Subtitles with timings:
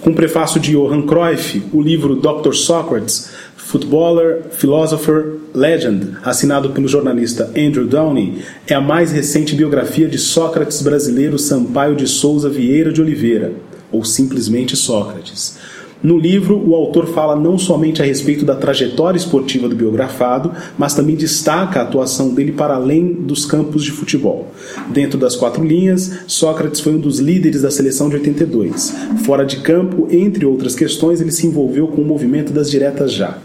[0.00, 2.54] Com o prefácio de Johan Cruyff, o livro Dr.
[2.54, 10.16] Socrates, Footballer, Philosopher, Legend, assinado pelo jornalista Andrew Downey, é a mais recente biografia de
[10.16, 13.52] Sócrates brasileiro Sampaio de Souza Vieira de Oliveira,
[13.92, 15.58] ou simplesmente Sócrates.
[16.02, 20.94] No livro, o autor fala não somente a respeito da trajetória esportiva do biografado, mas
[20.94, 24.50] também destaca a atuação dele para além dos campos de futebol.
[24.88, 28.94] Dentro das quatro linhas, Sócrates foi um dos líderes da seleção de 82.
[29.26, 33.36] Fora de campo, entre outras questões, ele se envolveu com o movimento das diretas já.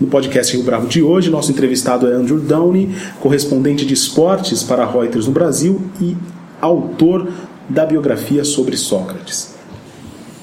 [0.00, 2.88] No podcast Rio Bravo de hoje, nosso entrevistado é Andrew Downey,
[3.20, 6.16] correspondente de esportes para Reuters no Brasil e
[6.62, 7.28] autor
[7.68, 9.59] da biografia sobre Sócrates.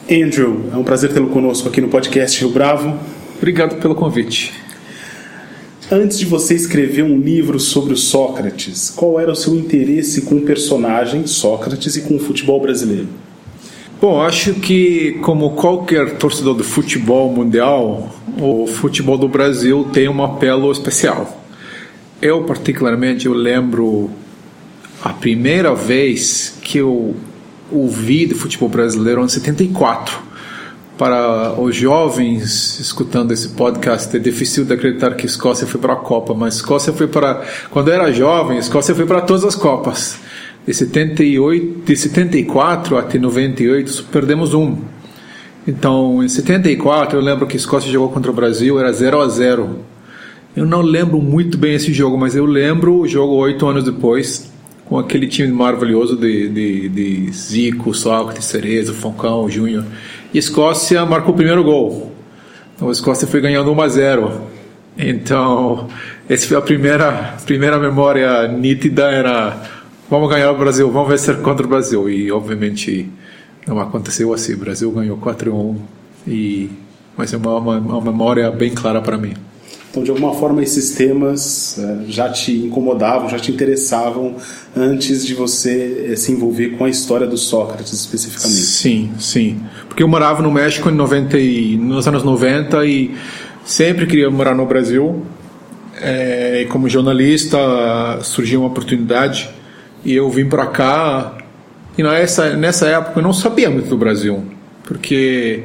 [0.09, 2.97] Andrew, é um prazer tê-lo conosco aqui no podcast Rio Bravo.
[3.35, 4.53] Obrigado pelo convite.
[5.91, 10.35] Antes de você escrever um livro sobre o Sócrates, qual era o seu interesse com
[10.35, 13.09] o personagem Sócrates e com o futebol brasileiro?
[13.99, 20.23] Bom, acho que como qualquer torcedor do futebol mundial, o futebol do Brasil tem um
[20.23, 21.43] apelo especial.
[22.21, 24.09] Eu particularmente eu lembro
[25.03, 27.13] a primeira vez que eu
[27.71, 30.27] ouvi de futebol brasileiro em 74.
[30.97, 35.97] Para os jovens escutando esse podcast, é difícil de acreditar que Escócia foi para a
[35.97, 37.43] Copa, mas Escócia foi para.
[37.69, 40.17] Quando eu era jovem, Escócia foi para todas as Copas.
[40.65, 44.77] De, 78, de 74 até 98, perdemos um.
[45.67, 49.27] Então, em 74, eu lembro que a Escócia jogou contra o Brasil, era 0 a
[49.27, 49.79] 0
[50.55, 54.51] Eu não lembro muito bem esse jogo, mas eu lembro o jogo oito anos depois,
[54.87, 59.85] com aquele time maravilhoso de, de, de Zico, Sócrates, Cerezo, Falcão, Júnior.
[60.33, 62.11] E a Escócia marcou o primeiro gol.
[62.75, 64.41] Então a Escócia foi ganhando 1 a 0.
[64.97, 65.87] Então,
[66.27, 69.61] essa foi a primeira, primeira memória nítida, era
[70.09, 72.09] vamos ganhar o Brasil, vamos vencer contra o Brasil.
[72.09, 73.09] E, obviamente,
[73.67, 74.53] não aconteceu assim.
[74.53, 75.81] O Brasil ganhou 4 a 1.
[76.27, 76.69] E,
[77.15, 79.33] mas é uma, uma, uma memória bem clara para mim.
[79.97, 84.35] Então, de alguma forma, esses temas é, já te incomodavam, já te interessavam
[84.75, 88.61] antes de você é, se envolver com a história do Sócrates especificamente.
[88.61, 89.59] Sim, sim.
[89.87, 93.15] Porque eu morava no México em 90 e, nos anos 90 e
[93.65, 95.25] sempre queria morar no Brasil.
[95.99, 97.57] É, e como jornalista
[98.21, 99.49] surgiu uma oportunidade
[100.05, 101.39] e eu vim para cá.
[101.97, 104.43] E nessa, nessa época eu não sabia muito do Brasil,
[104.83, 105.63] porque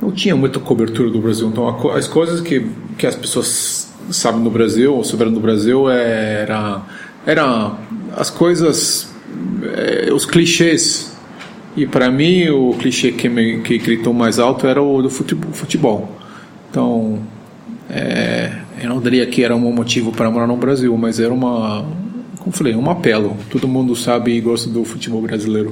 [0.00, 1.48] não tinha muita cobertura do Brasil.
[1.48, 2.66] Então, as coisas que,
[2.98, 6.82] que as pessoas sabem do Brasil, ou souberam do Brasil, era,
[7.26, 7.72] era
[8.14, 9.08] as coisas,
[9.74, 11.16] é, os clichês.
[11.76, 16.16] E para mim, o clichê que, me, que gritou mais alto era o do futebol.
[16.70, 17.20] Então,
[17.90, 18.52] é,
[18.82, 21.84] eu não diria que era um motivo para morar no Brasil, mas era uma,
[22.38, 23.36] como falei, um apelo.
[23.50, 25.70] Todo mundo sabe e gosta do futebol brasileiro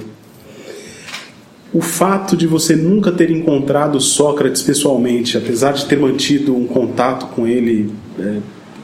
[1.75, 7.27] o fato de você nunca ter encontrado Sócrates pessoalmente, apesar de ter mantido um contato
[7.35, 8.37] com ele é,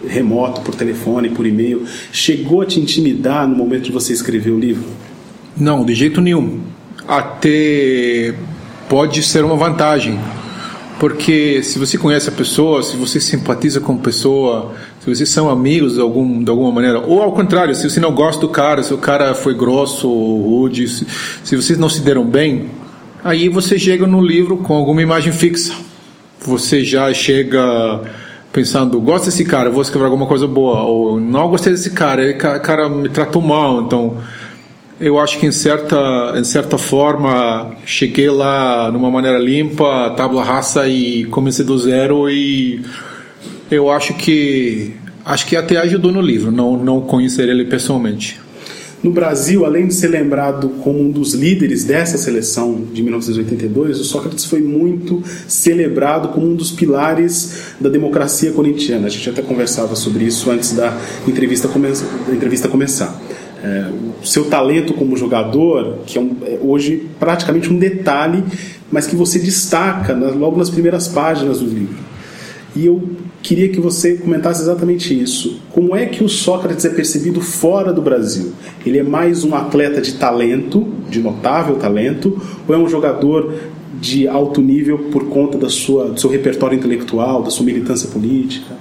[0.08, 4.58] remoto, por telefone, por e-mail, chegou a te intimidar no momento de você escrever o
[4.58, 4.84] livro?
[5.56, 6.58] Não, de jeito nenhum.
[7.06, 8.34] Até
[8.88, 10.18] pode ser uma vantagem,
[10.98, 15.48] porque se você conhece a pessoa, se você simpatiza com a pessoa, se vocês são
[15.48, 18.82] amigos de, algum, de alguma maneira, ou ao contrário, se você não gosta do cara,
[18.82, 21.06] se o cara foi grosso ou rude, se,
[21.44, 22.68] se vocês não se deram bem,
[23.22, 25.74] Aí você chega no livro com alguma imagem fixa.
[26.40, 28.00] Você já chega
[28.52, 32.34] pensando, gosto desse cara, vou escrever alguma coisa boa, ou não gostei desse cara, ele
[32.34, 34.16] cara me tratou mal, então
[35.00, 40.88] eu acho que em certa, em certa forma cheguei lá numa maneira limpa, tábua raça
[40.88, 42.82] e comecei do zero e
[43.70, 44.94] eu acho que
[45.24, 48.40] acho que até ajudou no livro, não não conhecer ele pessoalmente.
[49.02, 54.04] No Brasil, além de ser lembrado como um dos líderes dessa seleção de 1982, o
[54.04, 59.06] Sócrates foi muito celebrado como um dos pilares da democracia corintiana.
[59.06, 60.94] A gente até conversava sobre isso antes da
[61.26, 63.18] entrevista, come da entrevista começar.
[63.62, 63.90] É,
[64.22, 68.44] o seu talento como jogador, que é, um, é, hoje praticamente um detalhe,
[68.92, 71.96] mas que você destaca logo nas primeiras páginas do livro.
[72.76, 73.02] E eu
[73.42, 75.60] queria que você comentasse exatamente isso.
[75.70, 78.52] Como é que o Sócrates é percebido fora do Brasil?
[78.84, 83.54] Ele é mais um atleta de talento, de notável talento, ou é um jogador
[84.00, 88.76] de alto nível por conta da sua, do seu repertório intelectual, da sua militância política?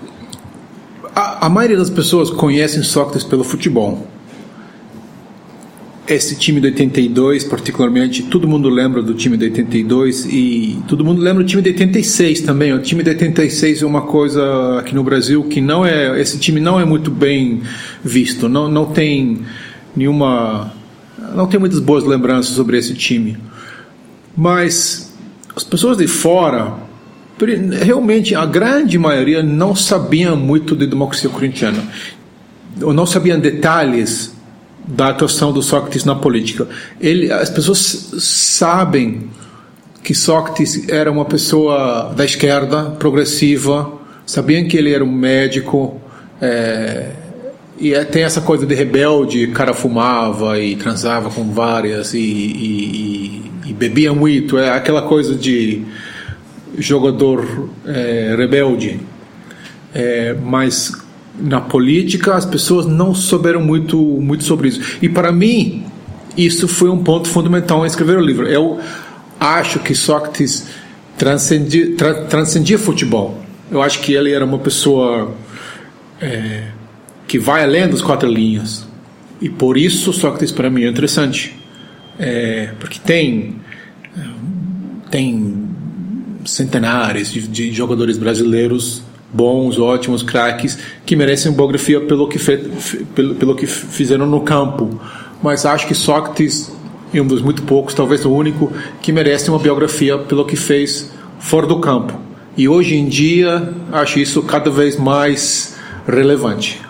[1.16, 4.08] A, a maioria das pessoas conhecem Sócrates pelo futebol.
[6.10, 11.22] Esse time de 82, particularmente, todo mundo lembra do time de 82 e todo mundo
[11.22, 12.74] lembra do time de 86 também.
[12.74, 16.60] O time de 86 é uma coisa aqui no Brasil que não é, esse time
[16.60, 17.62] não é muito bem
[18.04, 19.42] visto, não, não tem
[19.96, 20.74] nenhuma,
[21.36, 23.38] não tem muitas boas lembranças sobre esse time.
[24.36, 25.14] Mas
[25.56, 26.74] as pessoas de fora,
[27.84, 31.84] realmente a grande maioria não sabiam muito de democracia corintiana,
[32.82, 34.39] ou não sabiam detalhes
[34.90, 36.68] da atuação do Sócrates na política.
[37.00, 39.30] Ele, as pessoas sabem
[40.04, 43.94] que Sócrates era uma pessoa da esquerda, progressiva,
[44.26, 46.02] sabiam que ele era um médico,
[46.42, 47.12] é,
[47.78, 53.52] e é, tem essa coisa de rebelde, cara fumava e transava com várias e, e,
[53.66, 55.84] e, e bebia muito, é aquela coisa de
[56.78, 59.00] jogador é, rebelde.
[59.94, 60.92] É, mas
[61.40, 64.98] na política as pessoas não souberam muito, muito sobre isso.
[65.02, 65.86] E para mim,
[66.38, 68.48] isso foi um ponto fundamental em escrever o livro.
[68.48, 68.80] Eu
[69.40, 70.68] acho que Sócrates
[71.18, 73.42] transcendia, tra, transcendia futebol.
[73.72, 75.34] Eu acho que ele era uma pessoa.
[76.22, 76.68] É,
[77.28, 78.88] que vai além das quatro linhas.
[79.40, 81.56] E por isso Sócrates para mim é interessante.
[82.18, 83.56] É, porque tem
[85.10, 85.68] tem
[86.46, 92.58] centenares de, de, jogadores brasileiros bons, ótimos, craques que merecem biografia pelo que fe,
[93.16, 95.00] pelo, pelo que fizeram no campo.
[95.42, 96.72] Mas acho que Sócrates
[97.14, 98.72] é um dos muito poucos, talvez o único,
[99.02, 102.20] que merece uma biografia pelo que fez fora do campo.
[102.58, 106.82] E hoje em dia acho isso cada vez mais relevante.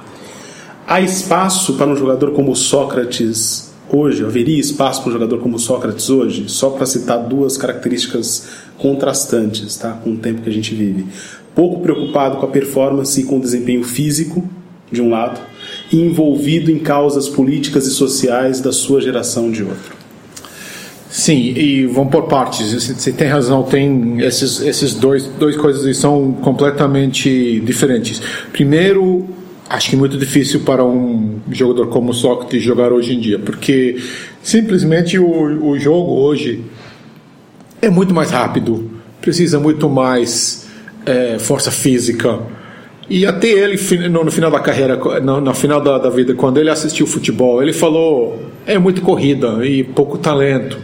[0.88, 4.26] Há espaço para um jogador como Sócrates hoje?
[4.26, 6.46] Haveria espaço para um jogador como Sócrates hoje?
[6.48, 8.48] Só para citar duas características
[8.78, 9.92] contrastantes tá?
[9.92, 11.06] com o tempo que a gente vive.
[11.56, 14.48] Pouco preocupado com a performance e com o desempenho físico,
[14.92, 15.40] de um lado,
[15.92, 20.00] e envolvido em causas políticas e sociais da sua geração, de outro.
[21.10, 22.72] Sim, e vamos por partes.
[22.72, 28.22] Você tem razão, tem esses, esses dois, dois coisas que são completamente diferentes.
[28.54, 29.28] Primeiro,
[29.68, 33.98] acho que é muito difícil para um jogador como Sócrates jogar hoje em dia, porque
[34.44, 36.64] simplesmente o, o jogo hoje
[37.82, 40.69] é muito mais rápido, precisa muito mais
[41.10, 42.40] é, força física.
[43.10, 43.78] E até ele,
[44.08, 47.62] no, no final da carreira, no, no final da, da, vida, quando ele assistiu futebol,
[47.62, 50.78] ele falou: é muito corrida e pouco talento.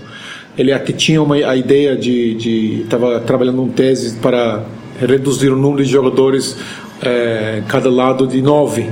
[0.58, 2.82] Ele até tinha uma, a ideia de.
[2.84, 4.64] Estava trabalhando um tese para
[5.00, 6.58] reduzir o número de jogadores
[7.04, 8.90] é, cada lado de nove,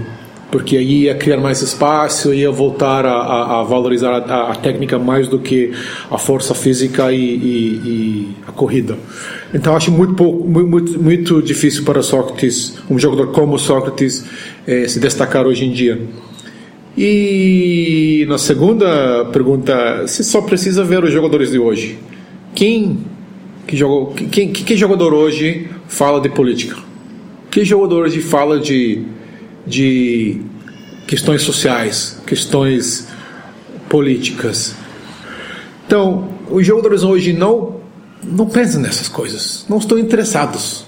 [0.51, 4.99] porque aí ia criar mais espaço, ia voltar a, a, a valorizar a, a, técnica
[4.99, 5.71] mais do que
[6.11, 8.95] a força física e, e, e a corrida.
[9.53, 14.25] Então acho muito pouco, muito, muito difícil para Sócrates, um jogador como Sócrates,
[14.65, 16.01] é, se destacar hoje em dia.
[16.97, 21.99] E na segunda pergunta, você só precisa ver os jogadores de hoje.
[22.55, 22.99] Quem
[23.67, 26.77] que, jogou, quem, que, que jogador hoje fala de política?
[27.49, 29.03] Que jogador hoje fala de,
[29.65, 30.41] de
[31.07, 33.07] questões sociais, questões
[33.89, 34.75] políticas?
[35.85, 37.72] Então, os jogadores hoje não,
[38.25, 40.85] não pensam nessas coisas, não estão interessados,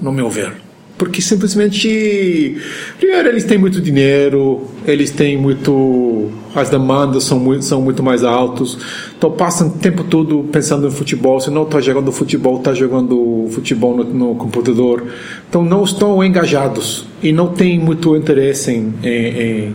[0.00, 0.52] no meu ver.
[0.98, 2.56] Porque simplesmente
[2.98, 8.24] primeiro eles têm muito dinheiro eles têm muito as demandas são muito são muito mais
[8.24, 8.78] altos.
[9.16, 11.38] Então passam o tempo todo pensando em futebol.
[11.38, 15.06] Se não está jogando futebol está jogando futebol no, no, computador.
[15.46, 19.74] Então não estão engajados e não têm muito interesse em, em,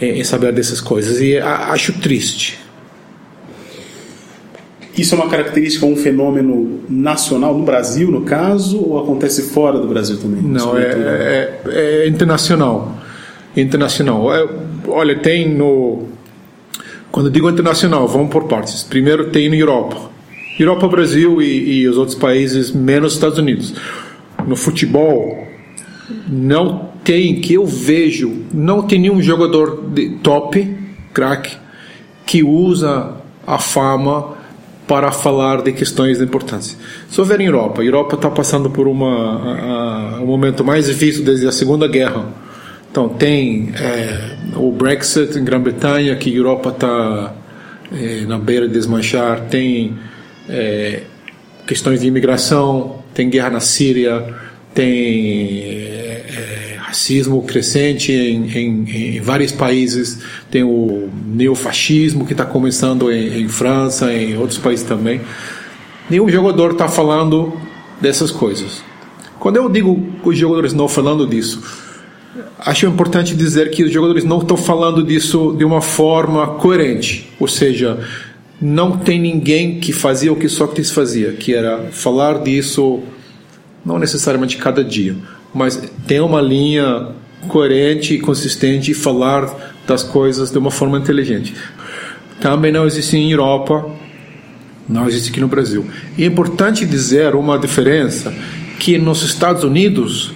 [0.00, 1.20] em, em saber dessas coisas.
[1.20, 2.63] E acho triste
[4.96, 9.88] isso é uma característica, um fenômeno nacional no Brasil, no caso, ou acontece fora do
[9.88, 10.40] Brasil também?
[10.42, 12.96] Não, é, é, é, internacional.
[13.56, 14.34] Internacional.
[14.34, 14.48] É,
[14.86, 16.04] olha, tem no.
[17.10, 18.82] Quando digo internacional, vamos por partes.
[18.84, 20.10] Primeiro tem na Europa.
[20.58, 23.74] Europa, Brasil e, e os outros países, menos Estados Unidos.
[24.46, 25.44] No futebol,
[26.28, 30.76] não tem, que eu vejo, não tem nenhum jogador de top,
[31.12, 31.56] craque,
[32.24, 33.12] que usa
[33.46, 34.34] a fama
[34.86, 36.76] para falar de questões de importância.
[37.08, 41.46] Se houver em Europa, a Europa está passando por uma, um momento mais difícil desde
[41.46, 42.26] a Segunda Guerra.
[42.90, 47.34] Então, tem é, o Brexit em Grã-Bretanha, que a Europa está
[47.92, 49.98] é, na beira de desmanchar, tem
[50.48, 51.02] é,
[51.66, 54.24] questões de imigração, tem guerra na Síria,
[54.74, 55.83] tem
[56.94, 63.48] racismo crescente em, em, em, vários países, tem o neofascismo que está começando em, em,
[63.48, 65.20] França, em outros países também.
[66.08, 67.52] nenhum jogador está falando
[68.00, 68.84] dessas coisas.
[69.40, 71.60] Quando eu digo que os jogadores não falando disso,
[72.60, 77.48] acho importante dizer que os jogadores não estão falando disso de uma forma coerente, ou
[77.48, 77.98] seja,
[78.62, 83.00] não tem ninguém que fazia o que Sócrates fazia, que era falar disso
[83.84, 85.14] não necessariamente cada dia,
[85.54, 87.08] mas tem uma linha
[87.48, 91.54] coerente e consistente e falar das coisas de uma forma inteligente.
[92.40, 93.88] Também não existe em Europa,
[94.88, 95.86] não existe aqui no Brasil.
[96.18, 98.34] É importante dizer uma diferença
[98.78, 100.32] que nos Estados Unidos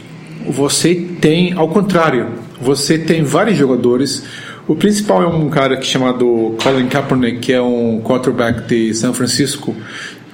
[0.49, 2.29] você tem ao contrário,
[2.61, 4.25] você tem vários jogadores.
[4.67, 8.95] O principal é um cara que é chamado Colin Kaepernick, que é um quarterback de
[8.95, 9.75] São Francisco,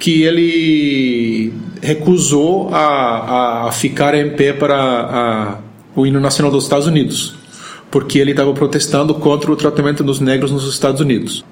[0.05, 5.57] que ele recusou a, a ficar em pé para a,
[5.95, 7.33] o hino nacional dos Estados Unidos,
[7.89, 11.43] porque ele estava protestando contra o tratamento dos negros nos Estados Unidos.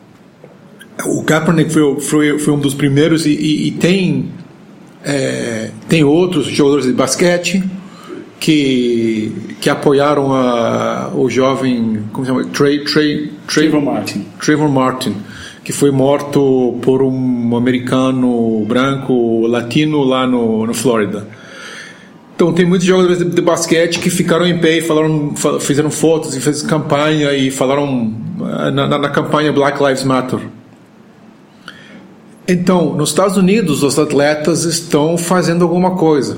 [1.03, 4.29] O Kaepernick foi, foi, foi um dos primeiros e, e, e tem
[5.03, 7.63] é, tem outros jogadores de basquete
[8.39, 9.31] que,
[9.62, 12.45] que apoiaram a, o jovem como se chama?
[12.45, 14.27] Trey, Trey, Trey, Trayvon Martin.
[14.39, 15.15] Trayvon Martin
[15.63, 21.27] que foi morto por um americano branco latino lá no, no Flórida.
[22.36, 26.36] Então tem muitos jogadores de, de, basquete que ficaram em pé e falaram, fizeram fotos
[26.36, 30.39] e fez campanha e falaram eh, na, na, na campanha Black Lives Matter.
[32.46, 36.38] Então, nos Estados Unidos, os atletas estão fazendo alguma coisa.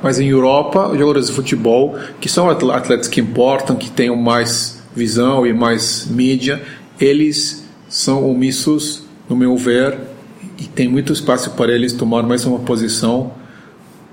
[0.00, 4.80] Mas em Europa, os jogadores de futebol, que são atletas que importam, que tenham mais
[4.94, 6.62] visão e mais mídia,
[7.00, 7.61] eles
[7.92, 9.98] são omissos, no meu ver,
[10.58, 13.34] e tem muito espaço para eles tomar mais uma posição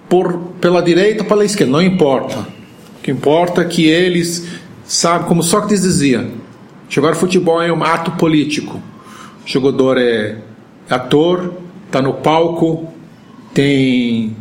[0.09, 2.39] por pela direita ou pela esquerda, não importa.
[2.39, 4.45] O que importa é que eles
[4.85, 6.29] sabem, como Sócrates dizia,
[6.89, 8.81] jogar futebol é um ato político.
[9.45, 10.39] O jogador é
[10.89, 11.53] ator,
[11.85, 12.85] está no palco,
[13.53, 14.35] tem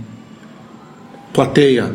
[1.33, 1.95] plateia.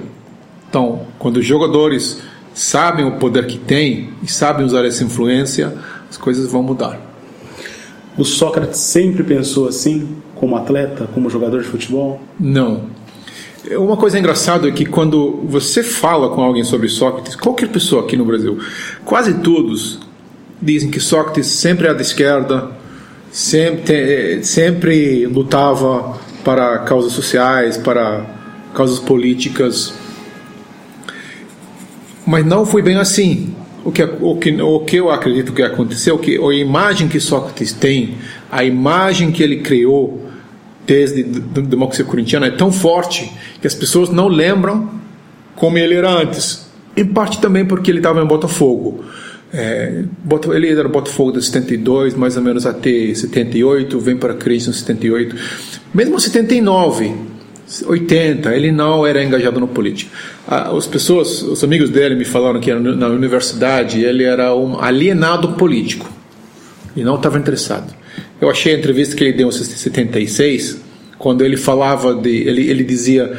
[0.69, 2.21] Então, quando os jogadores
[2.53, 5.77] sabem o poder que têm e sabem usar essa influência,
[6.09, 7.12] as coisas vão mudar.
[8.17, 12.21] O Sócrates sempre pensou assim, como atleta, como jogador de futebol?
[12.39, 12.81] Não.
[13.71, 18.15] Uma coisa engraçada é que quando você fala com alguém sobre Sócrates, qualquer pessoa aqui
[18.15, 18.59] no Brasil,
[19.05, 19.99] quase todos
[20.61, 22.71] dizem que Sócrates sempre era da esquerda,
[23.31, 28.25] sempre, sempre lutava para causas sociais, para
[28.75, 29.93] causas políticas.
[32.25, 36.17] Mas não foi bem assim o que, o que, o que eu acredito que aconteceu,
[36.17, 38.15] que a imagem que Sócrates tem,
[38.51, 40.21] a imagem que ele criou
[40.85, 44.89] desde a democracia corintiana é tão forte que as pessoas não lembram
[45.55, 46.67] como ele era antes.
[46.95, 49.03] Em parte também porque ele estava em Botafogo.
[49.53, 50.03] É,
[50.53, 55.35] ele era Botafogo de 72, mais ou menos até 78, vem para Cristo em 78.
[55.93, 57.15] Mesmo em 79,
[57.85, 60.11] 80, ele não era engajado no política.
[60.47, 66.09] As pessoas, os amigos dele me falaram que na universidade ele era um alienado político
[66.95, 67.93] e não estava interessado.
[68.39, 70.81] Eu achei a entrevista que ele deu em 76,
[71.17, 73.37] quando ele falava de, ele, ele dizia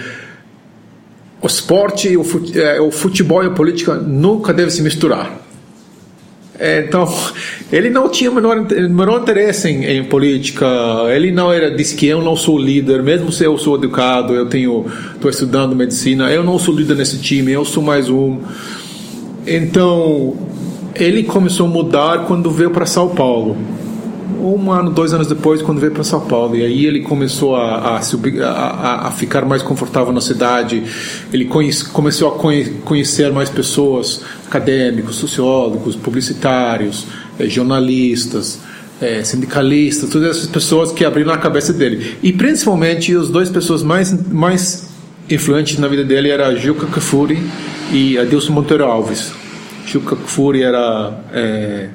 [1.41, 2.09] o esporte,
[2.55, 5.44] é, o futebol e a política nunca devem se misturar.
[6.59, 7.13] É, então,
[7.73, 10.67] ele não tinha o menor, menor interesse em, em, política.
[11.15, 14.47] Ele não era disse que eu não sou líder, mesmo se eu sou educado, eu
[14.47, 18.39] tenho estou estudando medicina, eu não sou líder nesse time, eu sou mais um.
[19.47, 20.37] Então,
[20.95, 23.57] ele começou a mudar quando veio para São Paulo
[24.45, 26.57] um ano, dois anos depois, quando veio para São Paulo.
[26.57, 30.83] E aí ele começou a, a, a, a, ficar mais confortável na cidade.
[31.33, 32.39] Ele conhece, começou a
[32.85, 37.07] conhecer mais pessoas, acadêmicos, sociólogos, publicitários,
[37.39, 38.59] eh, jornalistas,
[39.01, 42.17] eh, sindicalistas, todas essas pessoas que abriram a cabeça dele.
[42.23, 44.89] E principalmente as duas pessoas mais, mais
[45.31, 47.43] influentes na vida dele era Juca Kfouri
[47.93, 49.33] e Adilson Monteiro Alves.
[49.87, 51.89] Juca Kfouri era é,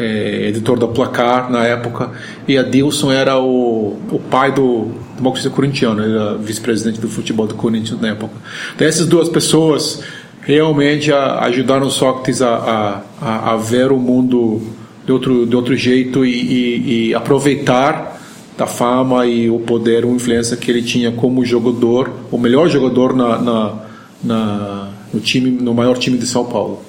[0.00, 2.10] é, editor da Placar na época,
[2.48, 7.46] e a Dilson era o, o pai do democracia corintiano, ele era vice-presidente do futebol
[7.46, 8.32] do Corinthians na época.
[8.74, 10.02] Então, essas duas pessoas
[10.42, 14.62] realmente a, ajudaram Sócrates a, a, a, ver o mundo
[15.04, 18.18] de outro, de outro jeito e, e, e aproveitar
[18.56, 23.14] da fama e o poder, a influência que ele tinha como jogador, o melhor jogador
[23.14, 23.74] na, na,
[24.22, 26.82] na no time, no maior time de São Paulo.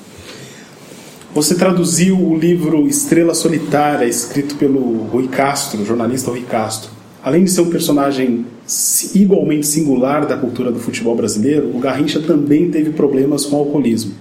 [1.34, 6.92] Você traduziu o livro Estrela Solitária, escrito pelo Rui Castro, jornalista Rui Castro.
[7.24, 8.46] Além de ser um personagem
[9.16, 14.12] igualmente singular da cultura do futebol brasileiro, o Garrincha também teve problemas com o alcoolismo.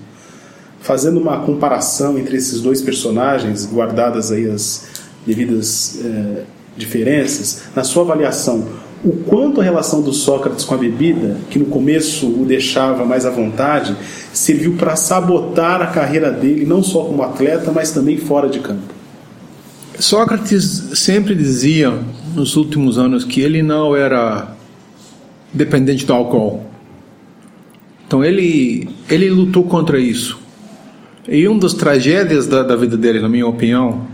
[0.81, 4.87] Fazendo uma comparação entre esses dois personagens, guardadas aí as
[5.27, 6.45] devidas eh,
[6.77, 8.69] diferenças, na sua avaliação,
[9.03, 13.25] o quanto a relação do Sócrates com a bebida, que no começo o deixava mais
[13.25, 13.97] à vontade,
[14.33, 18.95] serviu para sabotar a carreira dele, não só como atleta, mas também fora de campo.
[19.99, 21.93] Sócrates sempre dizia
[22.35, 24.55] nos últimos anos que ele não era
[25.53, 26.65] dependente do álcool.
[28.07, 30.39] Então ele ele lutou contra isso.
[31.29, 34.07] E uma das tragédias da, da vida dele, na minha opinião,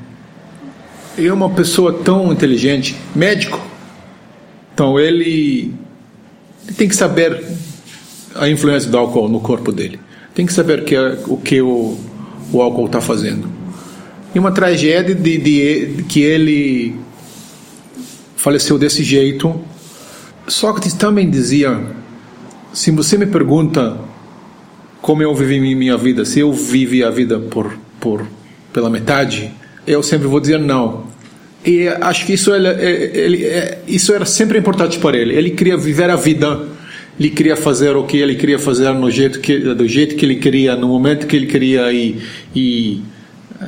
[1.16, 3.60] é uma pessoa tão inteligente, médico.
[4.76, 5.72] Então ele,
[6.66, 7.42] ele tem que saber
[8.34, 9.98] a influência do álcool no corpo dele.
[10.34, 10.94] Tem que saber que,
[11.26, 11.96] o que o,
[12.52, 13.48] o álcool está fazendo.
[14.34, 16.94] E uma tragédia de, de, de que ele
[18.36, 19.58] faleceu desse jeito.
[20.46, 21.80] Sócrates também dizia:
[22.70, 23.98] se você me pergunta
[25.00, 28.26] como eu vivi minha vida, se eu vivi a vida por, por
[28.74, 29.54] pela metade,
[29.86, 31.04] eu sempre vou dizer não.
[31.66, 35.34] E acho que isso, ele, ele, é, isso era sempre importante para ele.
[35.34, 36.60] Ele queria viver a vida,
[37.18, 40.36] ele queria fazer o que ele queria fazer no jeito que, do jeito que ele
[40.36, 41.92] queria, no momento que ele queria.
[41.92, 42.22] E,
[42.54, 43.02] e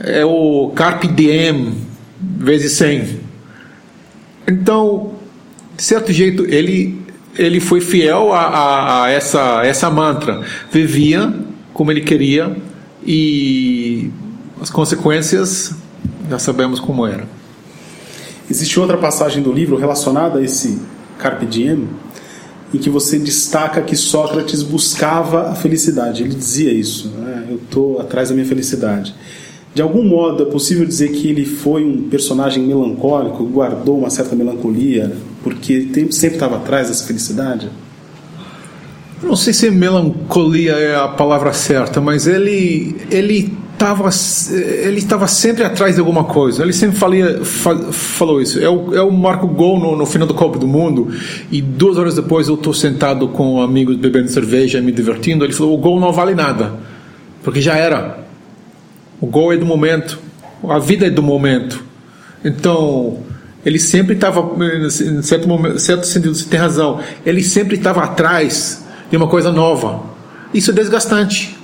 [0.04, 1.74] é o Carpe Diem
[2.20, 3.18] vezes 100.
[4.46, 5.14] Então,
[5.76, 6.98] de certo jeito, ele
[7.36, 10.42] ele foi fiel a, a, a, essa, essa mantra.
[10.72, 11.32] Vivia
[11.72, 12.56] como ele queria
[13.06, 14.10] e
[14.60, 15.74] as consequências
[16.28, 17.37] já sabemos como era.
[18.50, 20.80] Existe outra passagem do livro relacionada a esse
[21.18, 21.88] Carpe Diem,
[22.72, 26.22] em que você destaca que Sócrates buscava a felicidade.
[26.22, 27.46] Ele dizia isso: né?
[27.50, 29.14] eu estou atrás da minha felicidade.
[29.74, 34.34] De algum modo, é possível dizer que ele foi um personagem melancólico, guardou uma certa
[34.34, 35.12] melancolia,
[35.44, 37.70] porque sempre estava atrás dessa felicidade?
[39.22, 44.10] Não sei se melancolia é a palavra certa, mas ele ele estava
[44.82, 46.62] ele estava sempre atrás de alguma coisa.
[46.62, 48.58] Ele sempre falia, falou isso.
[48.58, 51.08] Eu, eu marco gol no, no final do Copa do Mundo
[51.50, 55.44] e duas horas depois eu estou sentado com amigos bebendo cerveja, me divertindo.
[55.44, 56.74] Ele falou: o gol não vale nada,
[57.42, 58.26] porque já era.
[59.20, 60.18] O gol é do momento,
[60.68, 61.82] a vida é do momento.
[62.44, 63.18] Então,
[63.64, 68.84] ele sempre estava, em certo, momento, certo sentido, você tem razão, ele sempre estava atrás
[69.10, 70.02] de uma coisa nova.
[70.54, 71.57] Isso é desgastante.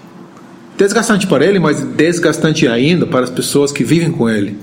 [0.77, 4.59] Desgastante para ele, mas desgastante ainda para as pessoas que vivem com ele.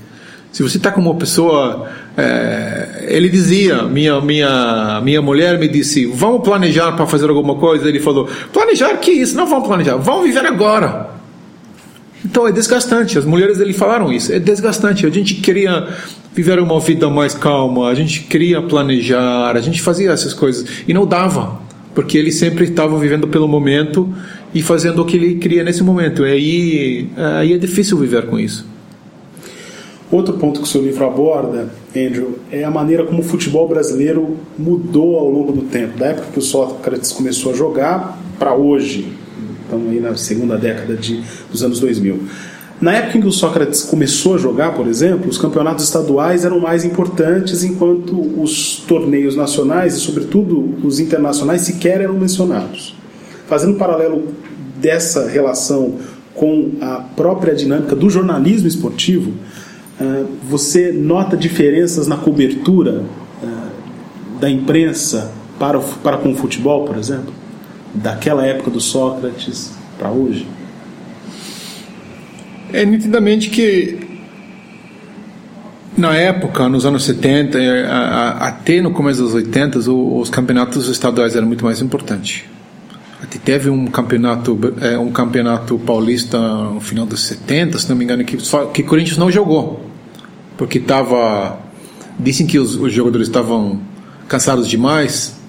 [0.52, 6.04] Se você está com uma pessoa, é, ele dizia, minha minha minha mulher me disse,
[6.04, 7.88] vamos planejar para fazer alguma coisa.
[7.88, 9.34] Ele falou, planejar que isso?
[9.34, 11.10] Não vamos planejar, vamos viver agora.
[12.22, 13.18] Então é desgastante.
[13.18, 14.32] As mulheres ele falaram isso.
[14.32, 15.06] É desgastante.
[15.06, 15.88] A gente queria
[16.34, 17.88] viver uma vida mais calma.
[17.88, 19.56] A gente queria planejar.
[19.56, 21.60] A gente fazia essas coisas e não dava,
[21.94, 24.14] porque ele sempre estava vivendo pelo momento
[24.54, 26.26] e fazendo o que ele queria nesse momento.
[26.26, 28.66] E aí, aí é difícil viver com isso.
[30.10, 34.36] Outro ponto que o seu livro aborda, Andrew, é a maneira como o futebol brasileiro
[34.58, 39.22] mudou ao longo do tempo, da época que o Sócrates começou a jogar para hoje
[39.72, 42.20] estamos aí na segunda década de, dos anos 2000.
[42.80, 46.58] Na época em que o Sócrates começou a jogar, por exemplo, os campeonatos estaduais eram
[46.58, 52.94] mais importantes, enquanto os torneios nacionais e, sobretudo, os internacionais sequer eram mencionados.
[53.46, 54.28] Fazendo um paralelo
[54.82, 55.94] dessa relação
[56.34, 59.32] com a própria dinâmica do jornalismo esportivo,
[59.98, 63.04] ah, você nota diferenças na cobertura
[63.42, 63.68] ah,
[64.40, 67.32] da imprensa para, para com o futebol, por exemplo?
[67.94, 70.46] daquela época do Sócrates para hoje?
[72.72, 73.98] É nitidamente que
[75.96, 77.86] na época, nos anos 70, é,
[78.40, 82.44] até no começo dos 80, os campeonatos estaduais eram muito mais importantes.
[83.44, 88.24] Teve um campeonato, é, um campeonato paulista no final dos 70, se não me engano,
[88.24, 88.36] que,
[88.72, 89.84] que Corinthians não jogou.
[90.56, 91.58] Porque estava.
[92.18, 93.80] Dizem que os, os jogadores estavam
[94.28, 95.42] cansados demais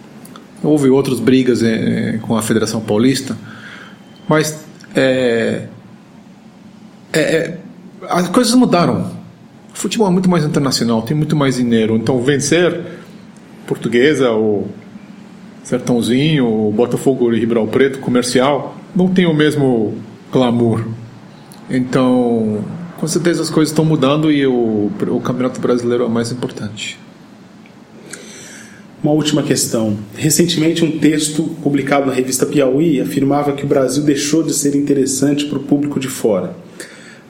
[0.64, 3.38] Houve outras brigas é, com a Federação Paulista,
[4.30, 4.64] mas
[4.96, 5.68] é,
[7.12, 7.58] é, é,
[8.10, 9.12] as coisas mudaram.
[9.74, 11.98] O futebol é muito mais internacional, tem muito mais dinheiro.
[11.98, 12.80] Então, vencer
[13.68, 14.70] Portuguesa, ou
[15.64, 19.96] Sertãozinho, Botafogo de Ribeirão Preto, comercial, não tem o mesmo
[20.32, 20.86] glamour.
[21.70, 22.64] Então,
[23.00, 27.00] com certeza as coisas estão mudando e o, o Campeonato Brasileiro é o mais importante.
[29.02, 29.98] Uma última questão.
[30.16, 35.46] Recentemente, um texto publicado na revista Piauí afirmava que o Brasil deixou de ser interessante
[35.46, 36.56] para o público de fora.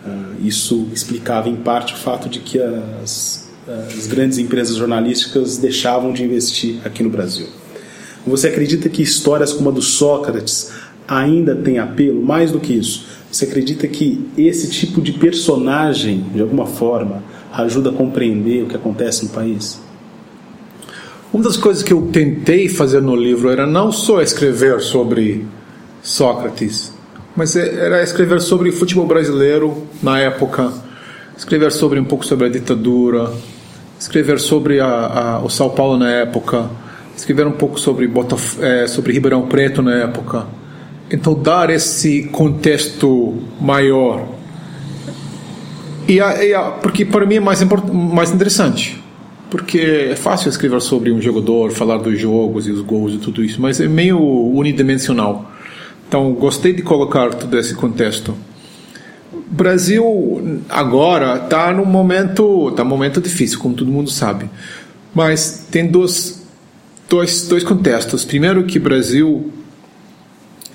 [0.05, 3.49] Uh, isso explicava, em parte, o fato de que as,
[3.97, 7.47] as grandes empresas jornalísticas deixavam de investir aqui no Brasil.
[8.25, 10.71] Você acredita que histórias como a do Sócrates
[11.07, 12.21] ainda têm apelo?
[12.21, 17.89] Mais do que isso, você acredita que esse tipo de personagem, de alguma forma, ajuda
[17.89, 19.81] a compreender o que acontece no país?
[21.33, 25.45] Uma das coisas que eu tentei fazer no livro era não só escrever sobre
[26.03, 26.93] Sócrates,
[27.35, 30.71] mas é, era escrever sobre futebol brasileiro na época,
[31.35, 33.33] escrever sobre um pouco sobre a ditadura,
[33.99, 36.69] escrever sobre a, a, o São Paulo na época,
[37.15, 40.45] escrever um pouco sobre, Botafogo, é, sobre Ribeirão Preto na época.
[41.11, 44.27] Então, dar esse contexto maior.
[46.07, 49.01] E a, e a, porque para mim é mais, mais interessante.
[49.49, 53.43] Porque é fácil escrever sobre um jogador, falar dos jogos e os gols e tudo
[53.43, 55.51] isso, mas é meio unidimensional.
[56.07, 58.35] Então, gostei de colocar todo esse contexto.
[59.47, 64.49] Brasil agora está num momento, tá um momento difícil, como todo mundo sabe.
[65.13, 66.42] Mas tem dois,
[67.13, 68.25] dois, dois contextos.
[68.25, 69.51] Primeiro que Brasil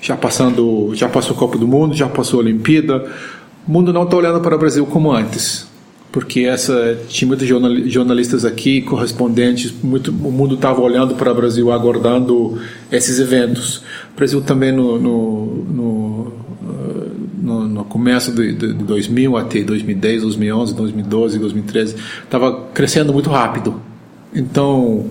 [0.01, 3.05] já passando, já passou a Copa do Mundo, já passou a Olimpíada,
[3.67, 5.67] o mundo não está olhando para o Brasil como antes,
[6.09, 11.69] porque essa tinha muitos jornalistas aqui, correspondentes, muito, o mundo estava olhando para o Brasil,
[11.69, 12.57] aguardando
[12.89, 13.83] esses eventos.
[14.13, 16.33] O Brasil também no, no, no,
[17.41, 23.81] no, no começo de, de 2000 até 2010, 2011, 2012, 2013, estava crescendo muito rápido.
[24.33, 25.09] Então,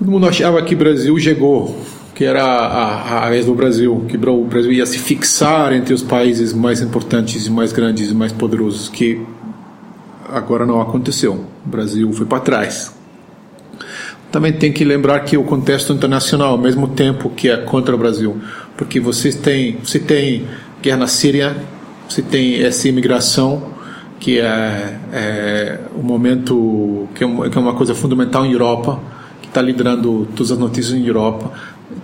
[0.00, 1.78] todo mundo achava que o Brasil chegou,
[2.14, 6.54] que era a, a, do Brasil, que o Brasil ia se fixar entre os países
[6.54, 9.20] mais importantes, mais grandes e mais poderosos, que
[10.26, 11.44] agora não aconteceu.
[11.66, 12.94] O Brasil foi para trás.
[14.32, 17.98] Também tem que lembrar que o contexto internacional, ao mesmo tempo que é contra o
[17.98, 18.40] Brasil,
[18.78, 20.46] porque vocês têm, você tem
[20.80, 21.54] guerra na Síria,
[22.08, 23.74] você tem essa imigração
[24.18, 27.18] que é, é um momento é
[27.50, 29.19] que é uma coisa fundamental em Europa
[29.50, 31.50] está liderando todas as notícias em Europa.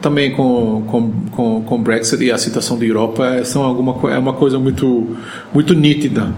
[0.03, 4.19] Também com com com, com Brexit e a situação da Europa é, são alguma é
[4.19, 5.17] uma coisa muito
[5.55, 6.35] muito nítida.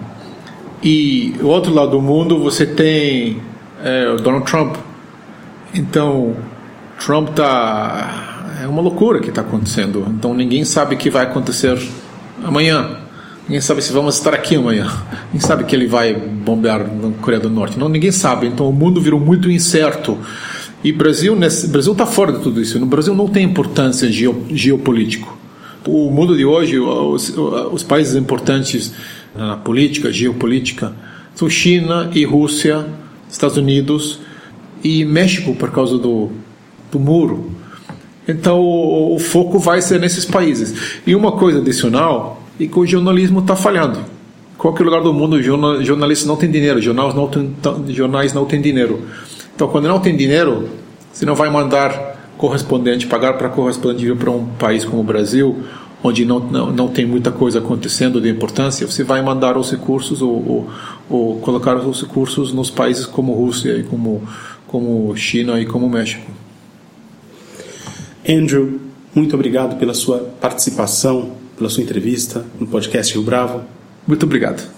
[0.83, 3.41] E o outro lado do mundo você tem
[3.83, 4.77] é, o Donald Trump.
[5.75, 6.37] Então
[7.05, 10.07] Trump tá é uma loucura que está acontecendo.
[10.11, 11.79] Então ninguém sabe o que vai acontecer
[12.45, 12.99] amanhã.
[13.49, 14.87] Ninguém sabe se vamos estar aqui amanhã.
[15.33, 17.79] Ninguém sabe que ele vai bombear na Coreia do Norte.
[17.79, 18.47] Não, ninguém sabe.
[18.47, 20.19] Então o mundo virou muito incerto.
[20.83, 22.79] E Brasil nesse, Brasil está fora de tudo isso.
[22.79, 25.37] No Brasil não tem importância geopolítico.
[25.87, 28.93] O mundo de hoje, os, os países importantes
[29.35, 30.93] na política, geopolítica,
[31.35, 32.87] são China e Rússia,
[33.31, 34.21] Estados Unidos
[34.83, 36.31] e México por causa do,
[36.91, 37.53] do muro.
[38.27, 41.01] Então o, o foco vai ser nesses países.
[41.07, 44.01] E uma coisa adicional é que o jornalismo está falhando.
[44.57, 47.55] Qualquer lugar do mundo, jornalistas não têm dinheiro, jornais não têm,
[47.89, 49.03] jornais não têm dinheiro.
[49.59, 50.69] Então, quando não tem dinheiro,
[51.13, 55.65] você não vai mandar correspondente, pagar para correspondente vir para um país como o Brasil,
[56.01, 60.23] onde não, não, não tem muita coisa acontecendo de importância, você vai mandar os recursos
[60.23, 60.71] ou, ou,
[61.11, 64.23] ou colocar os recursos nos países como Rússia e como,
[64.69, 66.31] como China e como México.
[68.29, 68.79] Andrew,
[69.13, 73.63] muito obrigado pela sua participação, pela sua entrevista no podcast Rio Bravo.
[74.07, 74.78] Muito obrigado